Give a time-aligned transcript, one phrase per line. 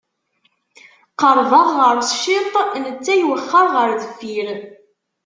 [1.19, 2.53] Qerrbeɣ ɣer-s ciṭ,
[2.83, 4.47] netta iwexxer ɣer deffir.